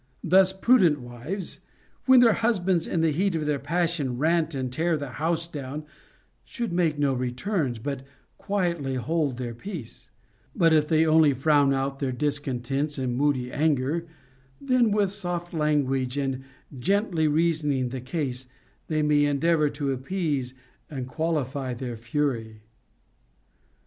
[0.23, 1.59] Thus prudent wives,
[2.07, 5.85] when their husbands in the heat of their passion rant and tear the house down,
[6.43, 8.01] should make no returns, but
[8.39, 10.09] quietly hold their peace;
[10.55, 14.07] but if they only frown out their discontents in moody anger,
[14.59, 16.45] then, with soft language and
[16.79, 18.47] gently reasoning the case,
[18.87, 20.55] they may en deavor to appease
[20.89, 22.61] and qualify their fury.